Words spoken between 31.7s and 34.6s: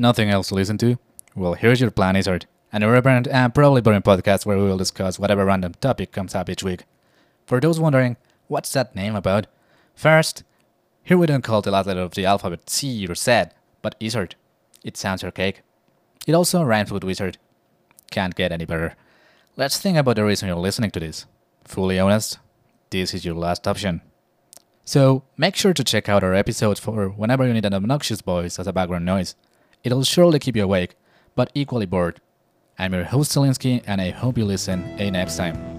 bored. I'm your host Zelinsky, and I hope you